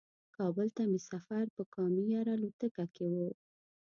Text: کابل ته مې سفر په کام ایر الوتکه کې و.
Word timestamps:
کابل 0.37 0.67
ته 0.77 0.83
مې 0.89 0.99
سفر 1.11 1.43
په 1.55 1.63
کام 1.73 1.93
ایر 2.09 2.27
الوتکه 2.35 2.85
کې 2.95 3.05
و. 3.13 3.15